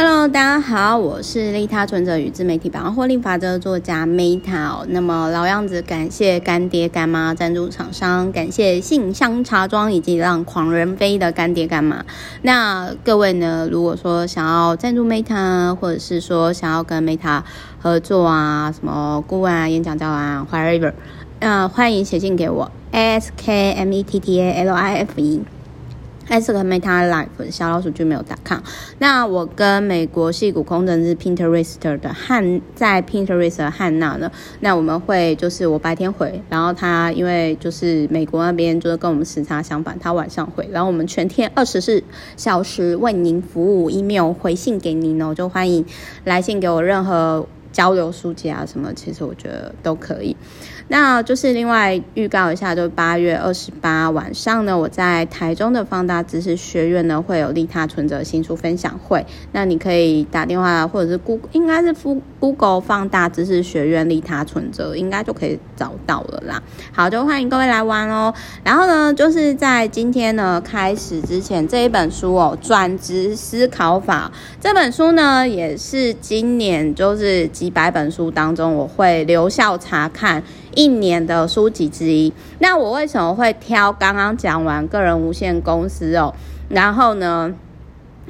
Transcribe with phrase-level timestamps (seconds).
[0.00, 4.84] Hello，大家好，我是利他存者与自媒体百万获利法则作家 Meta。
[4.86, 12.04] 那么老样子，感谢干爹干妈赞助厂商，感谢信箱茶庄以及让狂人飞的干爹干妈。
[12.42, 17.42] 那各位呢，如果说想要赞助 Meta，或者是说想要跟 Meta
[17.80, 20.92] 合作啊，什么顾问啊、演讲教啊，whatever，
[21.40, 24.28] 呃，欢迎写信给我，skmettalife。
[26.28, 28.62] S 和 Meta Life 小老鼠就没有打卡。
[28.98, 34.30] 那我跟美国戏骨空政治 Pinterest 的汉在 Pinterest 的汉娜呢，
[34.60, 42.02] 那我们会就是我白天回，然后他因为就是美国那边就是跟我们时差相反，他晚上回，然后我们全天二十四
[42.36, 45.84] 小时为您服务，email 回信给您哦，就欢迎
[46.24, 47.46] 来信给我任何
[47.78, 50.36] 交流书籍啊什么，其实我觉得都可以。
[50.88, 59.24] 那就是另外预告一下，就八月二十八晚上呢，我在台中的放大知识学院呢会有利他存折新书分享会。
[59.52, 61.94] 那你可以打电话或者是 Google，应该是
[62.40, 66.60] Google 放大知识学院利他存折，应该就可以找到了啦。
[66.90, 68.34] 好，就欢迎各位来玩哦。
[68.64, 80.42] 然后呢，就是在今天呢开始之前，这一本书哦，转职思考法这本书呢，也是今年就是一百本书当中我会留校查看。
[80.74, 82.32] 一年的书籍之一。
[82.60, 86.32] 那我为什么会挑刚刚讲完个人无限公司哦？
[86.68, 87.52] 然后呢，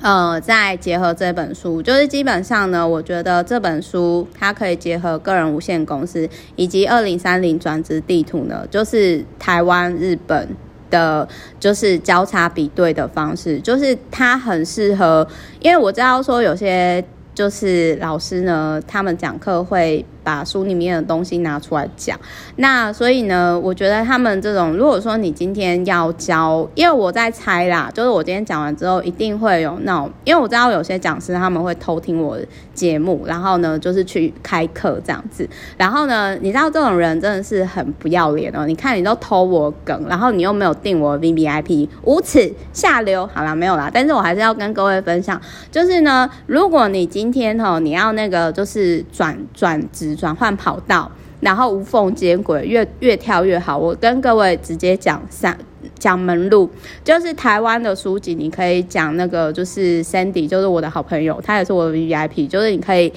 [0.00, 10.48] 呃，再结合这本书，就是基本上呢，我觉得这本书它可以结合个人无限公司以及二零三零转职地图呢，就是台湾、日本
[10.90, 11.28] 的，
[11.60, 15.28] 就是交叉比对的方式，就是它很适合，
[15.60, 17.04] 因为我知道说有些
[17.38, 20.04] 就是老师呢，他们讲课会。
[20.28, 22.20] 把书里面的东西拿出来讲，
[22.56, 45.40] 那所以呢，我觉得他们这种，如果说你今天要教，因为我在猜啦，就是我今天讲完之后，一定会有那种，因为我知道有些讲师他们会偷听我的节目，然后呢，就是去开课这样子，然后呢，你知道这种人真的是很不要脸哦，你看你都偷我梗，然后你又没有订我 VVIP，无耻下流，好啦，没有啦，但是我还是要跟各位分享，
[45.70, 50.17] 就是呢，如果你今天哦，你要那个就是转转职。
[50.18, 53.78] 转换跑道，然后无缝接轨，越越跳越好。
[53.78, 55.56] 我跟各位直接讲三
[55.96, 56.68] 讲门路，
[57.04, 63.12] 就是台湾的书籍，你可以讲那个，就是 Sandy，就是我的好朋友，他也是我的 VIP，就是你可以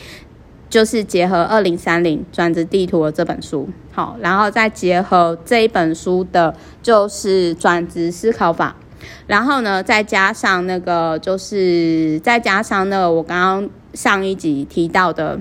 [0.69, 8.75] 就是结合二零三零转职地图的这本书，好，然后再结合这一本书的，就是转职思考法，
[9.25, 15.39] 然后呢，再加上那个，就是再加上那个我刚刚上一集提到的。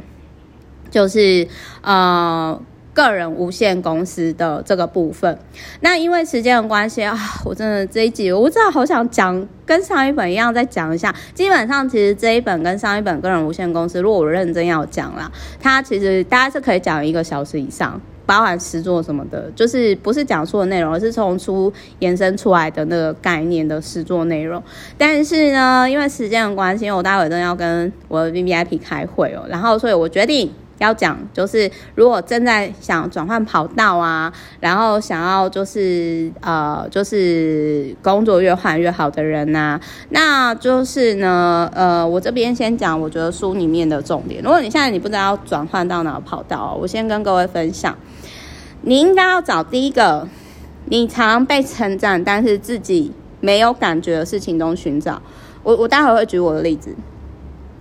[0.91, 1.47] 就是
[1.83, 2.61] 呃，
[2.93, 5.39] 个人无限公司的这个部分。
[5.81, 11.15] 那因为时间的关系啊，我真的这一集我真的好想讲，跟上一本一样再讲一下。
[11.33, 15.31] 基本上其实这一本跟上一本个人无限公司，如果我认真要讲啦，
[15.61, 24.61] 它其实大家是可以讲一个小时以上，包含诗作什么的，就是不是讲述的内容，而是从书延伸出来的那个概念的诗作内容。
[24.99, 30.53] 但是呢，因为时间的关系，我待会真的要跟我的 VVIP 开会哦，然后所以我决定。
[30.81, 44.43] 要讲就是，如果正在想转换跑道啊，然后想要就是呃，就是工作越换越好的人呐、啊，那就是呢，呃，我这边先讲，我觉得书里面的重点。
[44.43, 47.95] 如果你现在你不知道要转换到哪个跑道，我先跟各位分享，
[48.81, 50.27] 你应该要找第一个，
[50.87, 55.21] 你常被称赞但是自己没有感觉的事情中寻找。
[55.63, 56.95] 我我待会会举我的例子。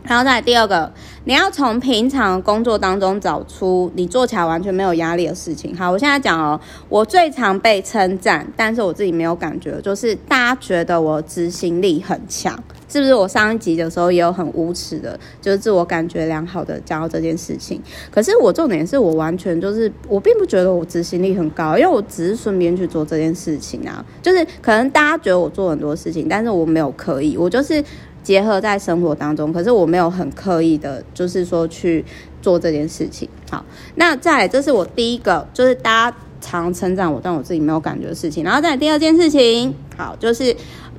[0.03, 0.91] 然后再来第二个，
[1.25, 5.75] 你要从平常工作当中找出你做起来完全没有压力的事情。
[5.75, 13.13] 好，我现在讲哦，我最常被称赞，但是我自己没有感觉，就是大家觉得我执行力很强，是不是？
[13.13, 17.79] 我上一集的时候也有很无耻的，就是自我感觉良好的讲到这件事情。
[18.09, 24.03] 可是我重点是我完全就是，我并不觉得我执行力很高，因为我只是顺便去做这件事情啊。
[24.23, 27.83] 就是可能大家觉得我做很多事情，但是我没有刻意，我就是。
[28.23, 32.03] 结合在生活当中，可是我没有很刻意的，就是说去
[32.41, 33.27] 做这件事情。
[33.49, 33.63] 好，
[33.95, 38.43] 那再来，这是我第一个，就是大家常称赞我，但我自己没有感觉的事情。
[38.43, 40.55] 然后再来第二件事情，好，就是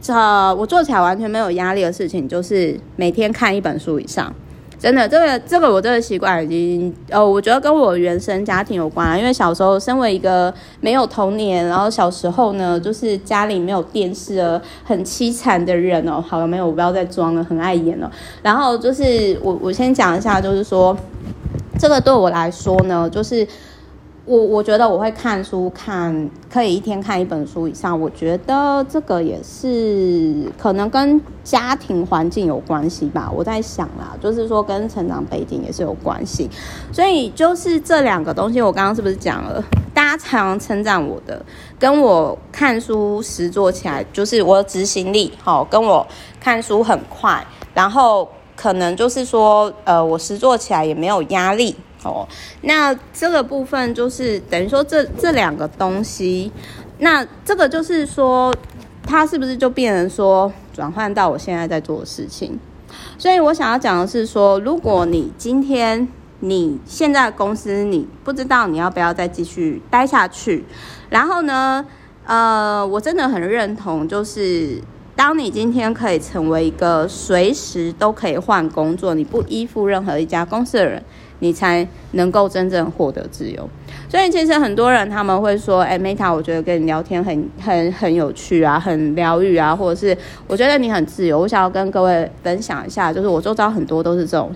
[0.09, 4.35] 呃，我做起来完全没有压力的事情，就是每天看一本书以上。
[4.81, 9.19] 真的，这个这个我这个习惯已经，呃，我觉得跟我原生家庭有关啊。
[9.19, 16.25] 因为小时候身为一个没有童年，然后小时候呢，就是家里没有电视，很凄惨的人哦。
[16.27, 18.11] 好了，没有，我不要再装了，很碍眼了。
[18.43, 20.97] 然后就是我我先讲一下，就是说
[21.79, 23.47] 这个对我来说呢，就是。
[24.31, 28.01] 我我觉得我会看书看，可以一天看一本书以上。
[28.01, 33.29] 我觉得这个也是可能跟家庭环境有关系吧。
[33.35, 36.49] 我在想啦，就是说跟成长背景也是有关系。
[36.93, 39.61] 所以就是这两个东西，我刚刚是不是讲了？
[39.93, 41.45] 大家常常称赞我的，
[41.77, 46.07] 跟我看书实做起来，就是我执行力好，跟我
[46.39, 47.45] 看书很快，
[47.75, 51.75] 然后可能就是说，呃，我实做起来也没有压力。
[52.03, 52.27] 哦，
[52.63, 56.51] 那这个部分就是等于说这这两个东西，
[56.99, 58.55] 那这个就是说，
[59.07, 62.59] 它是不是就变成说转换到我现在在做的事情？
[63.19, 66.09] 所以我想要讲的是说，如果你今天
[66.41, 70.65] 你现在公司你不知道你要不要再继续待下去，
[71.11, 71.85] 然后呢，
[72.25, 74.83] 呃，我真的很认同，就是
[75.15, 81.05] 当你今天可以成为一个随时都可以换工作，你不依附任何一家公司的人。
[81.41, 83.69] 你才能够真正获得自由，
[84.09, 90.17] 所以其实很多人他们会说：“哎，Meta，我觉得跟你聊天很很很有趣啊，很疗愈啊，或者是
[90.47, 94.55] 我觉得你很自由。”我想要跟各位分享一下，就是我周遭很多都是这种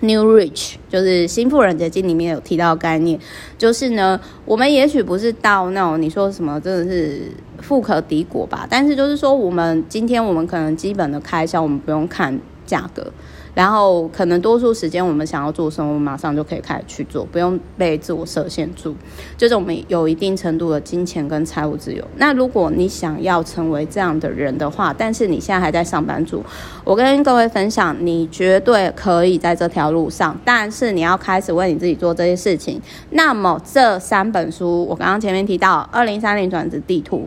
[0.00, 3.18] New Rich，就是新富人结晶里面有提到概念，
[3.56, 7.22] 就是呢，我们也许不是到那种你说什么真的是
[7.60, 12.36] 富可敌国吧，但是就是说，我们今天我们可能基本的开销我们不用看
[12.66, 13.06] 价格。
[13.58, 18.94] 然后可能多数时间我们想要做什么，我们马上就可以开始去做，不用被自我设限住。
[19.36, 22.04] 就是我们有一定程度的金钱跟财务自由。
[22.18, 26.40] 那如果你想要成为这样的人的话，但是你现在还在上班族，
[26.84, 32.80] 我跟各位分享，你绝对可以在这条路上，但是你要开始为你自己做这些事情。
[33.10, 37.26] 那么这三本书，我刚刚前面提到《二零三零转职地图》。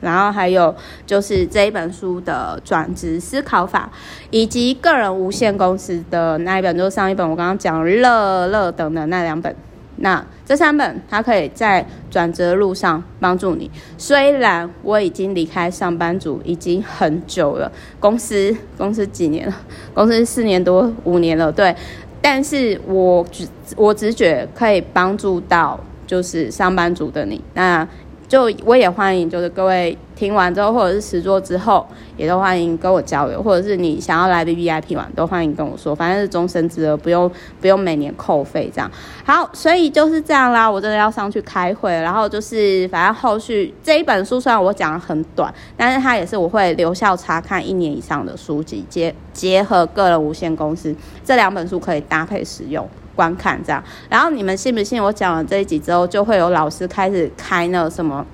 [0.00, 0.74] 然后还有
[1.06, 3.90] 就是这一本书的转职思考法，
[4.30, 9.54] 以及个人无限公司的那一本，就是上一本我刚刚讲乐乐等的那两本。
[9.96, 13.70] 那这三本，它可以在转折路上帮助你。
[13.96, 17.70] 虽然我已经离开上班族已经很久了，
[18.00, 19.54] 公司公司几年了？
[19.94, 21.76] 公司四年多五年了，对。
[22.20, 27.40] 但是我只我直觉可以帮助到就是上班族的你。
[27.54, 27.86] 那。
[28.32, 31.86] 就我也欢迎，就是各位听完之后，或者是实作之后，
[32.16, 37.30] 也都欢迎跟我交流，或者是你想要来 VVIP 玩，都欢迎跟我说，反正是终身制的，不用
[37.60, 38.90] 不用每年扣费这样。
[39.26, 52.88] 好，所以就是这样啦，我真的要上去开会，然后就是反正后续这一本书虽然我讲的很短，但是它也是我会留校查看一年以上的书籍，结结合个人无限公司这两本书可以搭配使用。
[53.14, 55.02] 观看这样，然后你们信不信？
[55.02, 58.24] 我讲完这一集之后，就会有老师开始开那什么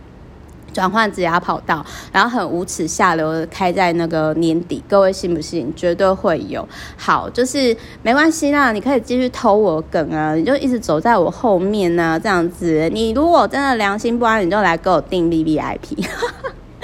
[0.73, 5.73] 转换职涯跑道，然后很无耻下流的开在那个年底，各位信不信？
[5.75, 6.67] 绝对会有。
[6.97, 12.89] 好，就是没关系啦，你可以继续偷我梗啊，你就一直走在我后面呢、啊，这样子。
[12.93, 16.07] 你如果真的良心不安，你就来给我订 VVIP。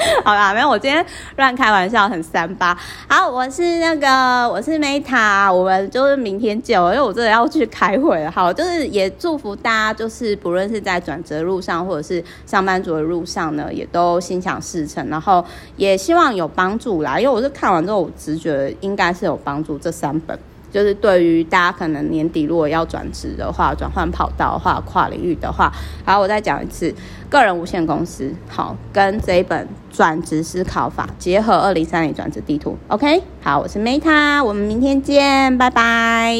[0.25, 1.05] 好啦，没有，我今天
[1.37, 2.77] 乱开玩笑，很三八。
[3.09, 8.31] 好，我是那个，我是 Meta，我们就是明天见，因为我真的要去开会了。
[8.31, 15.07] 好，就是也祝福大家，就是不论是在转折路上，或者是上班族的路上呢，也都心想事成。
[15.09, 15.45] 然后
[15.77, 19.79] 也希望有帮助啦，因为我是看完之后，我直觉应该是有帮助。
[19.79, 20.39] 这三本。
[20.75, 25.73] 就是对于大家可能年底如果要转职的话，转换跑道的话，跨领域的话，
[26.05, 26.93] 好，我再讲一次，
[27.31, 36.35] 个人无限公司，好，跟这一本转职思考法结合，二零三零转职地图，OK，好，我是 Meta，我们明天见，拜拜。